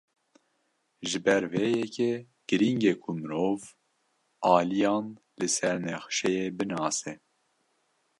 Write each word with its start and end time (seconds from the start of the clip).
Ji 1.09 1.19
ber 1.25 1.43
vê 1.51 1.65
yekê, 1.77 2.11
girîng 2.47 2.83
e 2.91 2.93
ku 3.03 3.09
mirov 3.17 3.61
aliyan 4.55 5.05
li 5.39 5.47
ser 5.55 5.75
nexşeyê 5.85 6.45
binase. 6.57 7.13